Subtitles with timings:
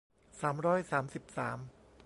[0.41, 1.57] สามร้อยสามสิบสาม